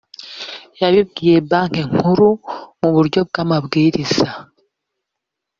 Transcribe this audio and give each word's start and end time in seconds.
yabibwiye 0.81 1.37
banki 1.49 1.81
nkuru 1.89 2.29
mu 2.79 2.89
buryo 2.95 3.19
bw 3.29 3.35
amabwiriza 3.43 4.29